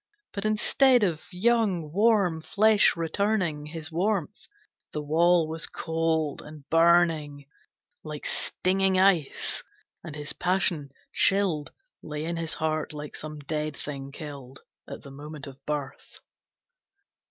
But 0.33 0.45
instead 0.45 1.03
of 1.03 1.31
young, 1.31 1.91
warm 1.93 2.41
flesh 2.41 2.95
returning 2.97 3.67
His 3.67 3.91
warmth, 3.91 4.47
the 4.93 5.01
wall 5.03 5.47
was 5.47 5.67
cold 5.67 6.41
and 6.41 6.67
burning 6.71 7.45
Like 8.03 8.25
stinging 8.25 8.99
ice, 8.99 9.63
and 10.03 10.15
his 10.15 10.33
passion, 10.33 10.89
chilled, 11.13 11.71
Lay 12.01 12.25
in 12.25 12.37
his 12.37 12.55
heart 12.55 12.93
like 12.93 13.15
some 13.15 13.37
dead 13.41 13.77
thing 13.77 14.11
killed 14.11 14.61
At 14.89 15.03
the 15.03 15.11
moment 15.11 15.45
of 15.45 15.63
birth. 15.67 16.19